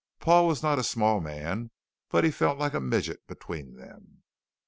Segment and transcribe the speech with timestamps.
[0.19, 1.69] Paul was not a small man
[2.09, 4.23] but he felt like a midget between them.